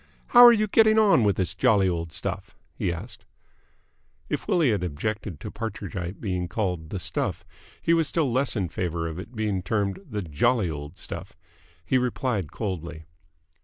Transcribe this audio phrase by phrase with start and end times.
[0.29, 3.23] "How are you getting on with the jolly old stuff?" he asked.
[4.29, 7.45] If Willie had objected to Partridgite being called "the stuff,"
[7.83, 11.35] he was still less in favour of its being termed "the jolly old stuff."
[11.85, 13.05] He replied coldly.